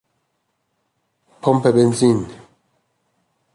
[1.41, 2.27] پمپ بنزین